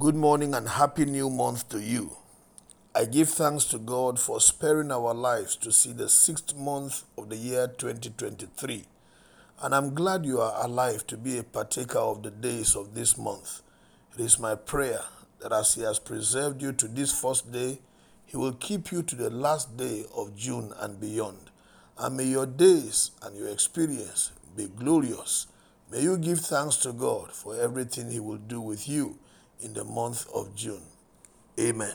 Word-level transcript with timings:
Good 0.00 0.14
morning 0.14 0.54
and 0.54 0.66
happy 0.66 1.04
new 1.04 1.28
month 1.28 1.68
to 1.68 1.78
you. 1.78 2.16
I 2.94 3.04
give 3.04 3.28
thanks 3.28 3.66
to 3.66 3.78
God 3.78 4.18
for 4.18 4.40
sparing 4.40 4.90
our 4.90 5.12
lives 5.12 5.56
to 5.56 5.70
see 5.70 5.92
the 5.92 6.08
sixth 6.08 6.56
month 6.56 7.02
of 7.18 7.28
the 7.28 7.36
year 7.36 7.68
2023. 7.68 8.86
And 9.60 9.74
I'm 9.74 9.92
glad 9.92 10.24
you 10.24 10.40
are 10.40 10.64
alive 10.64 11.06
to 11.08 11.18
be 11.18 11.36
a 11.36 11.42
partaker 11.42 11.98
of 11.98 12.22
the 12.22 12.30
days 12.30 12.74
of 12.76 12.94
this 12.94 13.18
month. 13.18 13.60
It 14.14 14.20
is 14.20 14.38
my 14.38 14.54
prayer 14.54 15.02
that 15.42 15.52
as 15.52 15.74
He 15.74 15.82
has 15.82 15.98
preserved 15.98 16.62
you 16.62 16.72
to 16.72 16.88
this 16.88 17.12
first 17.12 17.52
day, 17.52 17.80
He 18.24 18.38
will 18.38 18.54
keep 18.54 18.90
you 18.90 19.02
to 19.02 19.14
the 19.14 19.28
last 19.28 19.76
day 19.76 20.06
of 20.16 20.34
June 20.34 20.72
and 20.80 20.98
beyond. 20.98 21.50
And 21.98 22.16
may 22.16 22.24
your 22.24 22.46
days 22.46 23.10
and 23.20 23.36
your 23.36 23.48
experience 23.48 24.32
be 24.56 24.66
glorious. 24.66 25.46
May 25.92 26.00
you 26.00 26.16
give 26.16 26.40
thanks 26.40 26.76
to 26.78 26.94
God 26.94 27.32
for 27.32 27.54
everything 27.54 28.10
He 28.10 28.20
will 28.20 28.38
do 28.38 28.62
with 28.62 28.88
you 28.88 29.18
in 29.62 29.74
the 29.74 29.84
month 29.84 30.26
of 30.34 30.54
June. 30.54 30.82
Amen. 31.58 31.94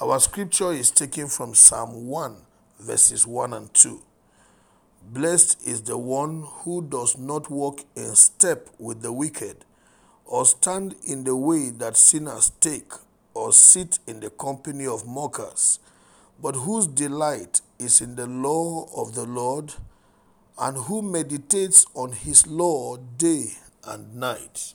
Our 0.00 0.18
scripture 0.20 0.72
is 0.72 0.90
taken 0.90 1.28
from 1.28 1.54
Psalm 1.54 2.06
1, 2.06 2.36
verses 2.80 3.26
1 3.26 3.52
and 3.52 3.72
2. 3.74 4.02
Blessed 5.10 5.66
is 5.66 5.82
the 5.82 5.98
one 5.98 6.44
who 6.46 6.82
does 6.82 7.18
not 7.18 7.50
walk 7.50 7.84
in 7.94 8.14
step 8.14 8.68
with 8.78 9.02
the 9.02 9.12
wicked, 9.12 9.64
or 10.24 10.46
stand 10.46 10.94
in 11.04 11.24
the 11.24 11.36
way 11.36 11.70
that 11.70 11.96
sinners 11.96 12.50
take, 12.60 12.92
or 13.34 13.52
sit 13.52 13.98
in 14.06 14.20
the 14.20 14.30
company 14.30 14.86
of 14.86 15.06
mockers, 15.06 15.78
but 16.40 16.54
whose 16.54 16.86
delight 16.86 17.60
is 17.78 18.00
in 18.00 18.16
the 18.16 18.26
law 18.26 18.88
of 18.96 19.14
the 19.14 19.24
Lord, 19.24 19.74
and 20.58 20.76
who 20.76 21.02
meditates 21.02 21.86
on 21.94 22.12
his 22.12 22.46
law 22.46 22.96
day 22.96 23.54
and 23.84 24.16
night. 24.16 24.74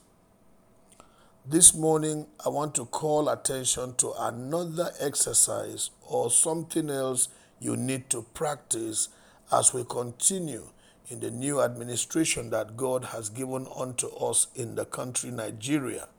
This 1.50 1.74
morning, 1.74 2.28
I 2.46 2.50
want 2.50 2.76
to 2.76 2.84
call 2.84 3.30
attention 3.30 3.96
to 4.00 4.12
another 4.20 4.92
exercise 5.00 5.92
or 6.06 6.30
something 6.30 6.90
else 6.90 7.30
you 7.58 7.78
need 7.78 8.10
to 8.10 8.24
practice 8.34 9.08
as 9.50 9.74
we 9.74 9.86
continue 9.86 10.66
in 11.08 11.22
the 11.22 11.32
new 11.32 11.62
administration 11.62 12.50
that 12.50 12.76
God 12.76 13.06
has 13.06 13.30
given 13.30 13.66
unto 13.74 14.10
us 14.18 14.48
in 14.56 14.76
the 14.76 14.84
country 14.84 15.32
Nigeria. 15.32 16.10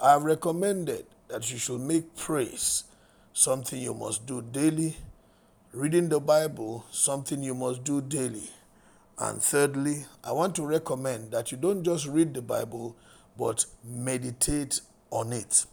I 0.00 0.12
have 0.12 0.22
recommended 0.22 1.06
that 1.26 1.50
you 1.50 1.58
should 1.58 1.80
make 1.80 2.14
praise 2.14 2.84
something 3.32 3.82
you 3.82 3.94
must 3.94 4.26
do 4.26 4.42
daily, 4.42 4.96
reading 5.72 6.08
the 6.08 6.20
Bible 6.20 6.84
something 6.92 7.42
you 7.42 7.56
must 7.56 7.82
do 7.82 8.00
daily. 8.00 8.48
And 9.18 9.42
thirdly, 9.42 10.04
I 10.22 10.30
want 10.30 10.54
to 10.54 10.64
recommend 10.64 11.32
that 11.32 11.50
you 11.50 11.58
don't 11.58 11.82
just 11.82 12.06
read 12.06 12.32
the 12.32 12.42
Bible 12.42 12.94
but 13.38 13.66
meditate 13.84 14.80
on 15.10 15.32
it. 15.32 15.66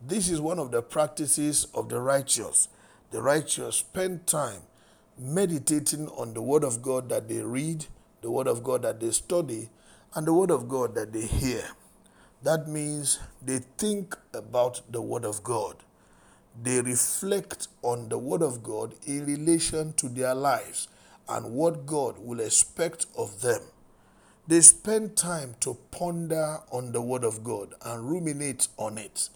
This 0.00 0.28
is 0.28 0.40
one 0.40 0.58
of 0.58 0.70
the 0.70 0.82
practices 0.82 1.66
of 1.74 1.88
the 1.88 2.00
righteous. 2.00 2.68
The 3.10 3.22
righteous 3.22 3.76
spend 3.76 4.26
time 4.26 4.60
meditating 5.18 6.08
on 6.08 6.34
the 6.34 6.42
Word 6.42 6.62
of 6.62 6.82
God 6.82 7.08
that 7.08 7.28
they 7.28 7.42
read, 7.42 7.86
the 8.20 8.30
Word 8.30 8.46
of 8.46 8.62
God 8.62 8.82
that 8.82 9.00
they 9.00 9.10
study, 9.10 9.70
and 10.14 10.26
the 10.26 10.32
Word 10.32 10.50
of 10.50 10.68
God 10.68 10.94
that 10.94 11.12
they 11.12 11.26
hear. 11.26 11.64
That 12.42 12.68
means 12.68 13.18
they 13.44 13.58
think 13.76 14.16
about 14.32 14.82
the 14.90 15.02
Word 15.02 15.24
of 15.24 15.42
God. 15.42 15.76
They 16.62 16.80
reflect 16.80 17.68
on 17.82 18.08
the 18.08 18.18
Word 18.18 18.42
of 18.42 18.62
God 18.62 18.94
in 19.06 19.26
relation 19.26 19.92
to 19.94 20.08
their 20.08 20.34
lives 20.34 20.88
and 21.28 21.52
what 21.52 21.86
God 21.86 22.18
will 22.18 22.40
expect 22.40 23.06
of 23.16 23.40
them. 23.42 23.60
They 24.48 24.62
spend 24.62 25.14
time 25.14 25.56
to 25.60 25.76
ponder 25.90 26.60
on 26.72 26.92
the 26.92 27.02
Word 27.02 27.22
of 27.22 27.44
God 27.44 27.74
and 27.84 28.08
ruminate 28.08 28.68
on 28.78 28.96
it. 28.96 29.28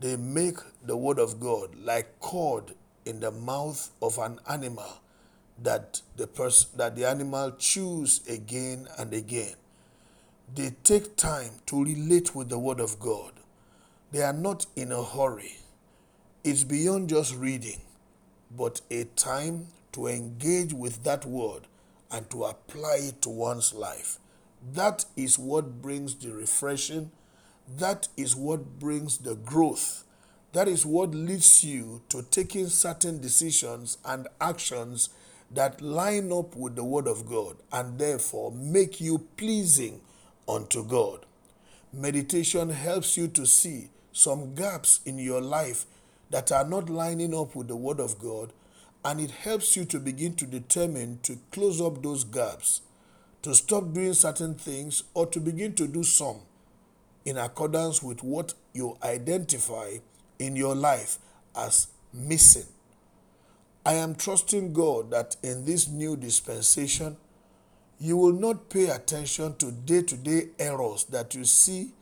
They 0.00 0.16
make 0.16 0.56
the 0.82 0.96
Word 0.96 1.18
of 1.18 1.38
God 1.38 1.74
like 1.76 2.18
cord 2.20 2.72
in 3.04 3.20
the 3.20 3.30
mouth 3.30 3.90
of 4.00 4.16
an 4.16 4.40
animal 4.48 5.02
that 5.62 6.00
the 6.16 6.26
person 6.26 6.70
that 6.78 6.96
the 6.96 7.04
animal 7.04 7.56
chews 7.58 8.26
again 8.26 8.88
and 8.98 9.12
again. 9.12 9.52
They 10.54 10.70
take 10.82 11.16
time 11.16 11.50
to 11.66 11.84
relate 11.84 12.34
with 12.34 12.48
the 12.48 12.58
Word 12.58 12.80
of 12.80 12.98
God. 12.98 13.32
They 14.12 14.22
are 14.22 14.32
not 14.32 14.64
in 14.74 14.92
a 14.92 15.04
hurry. 15.04 15.58
It's 16.42 16.64
beyond 16.64 17.10
just 17.10 17.36
reading, 17.36 17.82
but 18.56 18.80
a 18.90 19.04
time 19.14 19.66
to 19.92 20.06
engage 20.06 20.72
with 20.72 21.04
that 21.04 21.26
Word 21.26 21.66
and 22.10 22.30
to 22.30 22.44
apply 22.44 23.00
it 23.08 23.20
to 23.20 23.28
one's 23.28 23.74
life. 23.74 24.18
That 24.62 25.04
is 25.16 25.38
what 25.38 25.80
brings 25.80 26.14
the 26.14 26.32
refreshing. 26.32 27.10
That 27.76 28.08
is 28.16 28.34
what 28.34 28.78
brings 28.78 29.18
the 29.18 29.34
growth. 29.34 30.04
That 30.52 30.68
is 30.68 30.86
what 30.86 31.14
leads 31.14 31.62
you 31.62 32.02
to 32.08 32.22
taking 32.22 32.68
certain 32.68 33.20
decisions 33.20 33.98
and 34.04 34.28
actions 34.40 35.10
that 35.50 35.80
line 35.80 36.32
up 36.32 36.56
with 36.56 36.76
the 36.76 36.84
Word 36.84 37.06
of 37.06 37.26
God 37.26 37.56
and 37.72 37.98
therefore 37.98 38.52
make 38.52 39.00
you 39.00 39.26
pleasing 39.36 40.00
unto 40.48 40.84
God. 40.84 41.26
Meditation 41.92 42.70
helps 42.70 43.16
you 43.16 43.28
to 43.28 43.46
see 43.46 43.90
some 44.12 44.54
gaps 44.54 45.00
in 45.04 45.18
your 45.18 45.40
life 45.40 45.86
that 46.30 46.52
are 46.52 46.66
not 46.66 46.90
lining 46.90 47.34
up 47.34 47.54
with 47.54 47.68
the 47.68 47.76
Word 47.76 48.00
of 48.00 48.18
God, 48.18 48.52
and 49.04 49.20
it 49.20 49.30
helps 49.30 49.76
you 49.76 49.84
to 49.86 49.98
begin 49.98 50.34
to 50.34 50.46
determine 50.46 51.20
to 51.22 51.38
close 51.50 51.80
up 51.80 52.02
those 52.02 52.24
gaps 52.24 52.82
to 53.42 53.54
stop 53.54 53.92
doing 53.92 54.14
certain 54.14 54.54
things 54.54 55.04
or 55.14 55.26
to 55.26 55.40
begin 55.40 55.74
to 55.74 55.86
do 55.86 56.02
some 56.02 56.38
in 57.24 57.36
accordance 57.36 58.02
with 58.02 58.22
what 58.22 58.54
you 58.72 58.96
identify 59.02 59.90
in 60.38 60.56
your 60.56 60.74
life 60.74 61.18
as 61.56 61.88
missing. 62.12 62.66
I 63.84 63.94
am 63.94 64.14
trusting 64.14 64.72
God 64.72 65.10
that 65.12 65.36
in 65.42 65.64
this 65.64 65.88
new 65.88 66.16
dispensation, 66.16 67.16
you 68.00 68.16
will 68.16 68.32
not 68.32 68.70
pay 68.70 68.88
attention 68.88 69.56
to 69.56 69.72
day 69.72 70.02
to 70.02 70.16
day 70.16 70.48
errors 70.58 71.04
that 71.04 71.34
you 71.34 71.44
see 71.44 71.92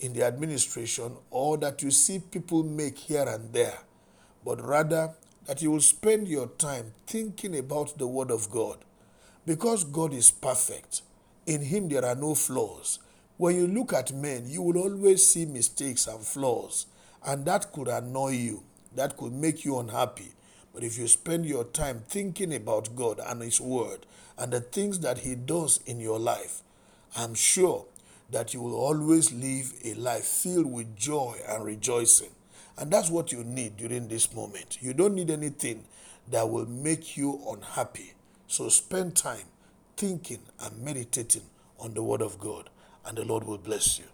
in 0.00 0.12
the 0.12 0.24
administration 0.24 1.12
or 1.30 1.56
that 1.58 1.82
you 1.82 1.90
see 1.90 2.18
people 2.18 2.62
make 2.62 2.98
here 2.98 3.24
and 3.28 3.52
there, 3.52 3.78
but 4.44 4.64
rather 4.64 5.14
that 5.46 5.62
you 5.62 5.70
will 5.70 5.80
spend 5.80 6.28
your 6.28 6.48
time 6.58 6.92
thinking 7.06 7.56
about 7.58 7.98
the 7.98 8.06
Word 8.06 8.30
of 8.30 8.50
God 8.50 8.78
because 9.46 9.84
God 9.84 10.12
is 10.14 10.30
perfect, 10.30 11.02
in 11.46 11.62
Him 11.62 11.88
there 11.88 12.04
are 12.04 12.14
no 12.14 12.34
flaws. 12.34 12.98
When 13.36 13.56
you 13.56 13.66
look 13.66 13.92
at 13.92 14.12
men, 14.12 14.44
you 14.48 14.62
will 14.62 14.78
always 14.78 15.26
see 15.26 15.44
mistakes 15.44 16.06
and 16.06 16.20
flaws, 16.20 16.86
and 17.26 17.44
that 17.44 17.72
could 17.72 17.88
annoy 17.88 18.30
you, 18.30 18.62
that 18.94 19.16
could 19.16 19.32
make 19.32 19.64
you 19.64 19.78
unhappy. 19.78 20.32
But 20.72 20.82
if 20.82 20.98
you 20.98 21.06
spend 21.08 21.46
your 21.46 21.64
time 21.64 22.02
thinking 22.08 22.54
about 22.54 22.96
God 22.96 23.20
and 23.24 23.42
His 23.42 23.60
Word 23.60 24.06
and 24.38 24.52
the 24.52 24.60
things 24.60 25.00
that 25.00 25.18
He 25.18 25.34
does 25.34 25.80
in 25.86 26.00
your 26.00 26.18
life, 26.18 26.62
I'm 27.16 27.34
sure 27.34 27.86
that 28.30 28.54
you 28.54 28.60
will 28.60 28.74
always 28.74 29.32
live 29.32 29.72
a 29.84 29.94
life 29.94 30.24
filled 30.24 30.72
with 30.72 30.96
joy 30.96 31.36
and 31.48 31.64
rejoicing. 31.64 32.30
And 32.76 32.90
that's 32.90 33.10
what 33.10 33.30
you 33.30 33.44
need 33.44 33.76
during 33.76 34.08
this 34.08 34.34
moment. 34.34 34.78
You 34.80 34.94
don't 34.94 35.14
need 35.14 35.30
anything 35.30 35.84
that 36.30 36.48
will 36.48 36.66
make 36.66 37.16
you 37.16 37.40
unhappy. 37.48 38.14
So 38.46 38.68
spend 38.68 39.16
time 39.16 39.46
thinking 39.96 40.40
and 40.60 40.82
meditating 40.82 41.42
on 41.80 41.94
the 41.94 42.02
Word 42.02 42.22
of 42.22 42.38
God, 42.38 42.70
and 43.04 43.16
the 43.16 43.24
Lord 43.24 43.44
will 43.44 43.58
bless 43.58 43.98
you. 43.98 44.04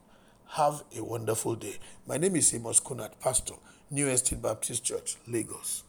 Have 0.50 0.84
a 0.96 1.04
wonderful 1.04 1.56
day. 1.56 1.76
My 2.06 2.16
name 2.16 2.36
is 2.36 2.54
Amos 2.54 2.80
Kunat, 2.80 3.12
Pastor, 3.20 3.54
New 3.90 4.08
Estate 4.08 4.40
Baptist 4.40 4.84
Church, 4.84 5.16
Lagos. 5.26 5.84